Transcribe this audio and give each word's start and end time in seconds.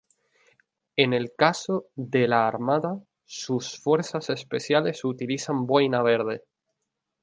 En 0.95 1.13
el 1.13 1.35
caso 1.35 1.85
de 1.93 2.27
la 2.27 2.47
Armada 2.47 2.99
sus 3.23 3.77
fuerzas 3.77 4.31
especiales 4.31 5.05
utilizan 5.05 5.67
boina 5.67 6.01
verde. 6.01 6.43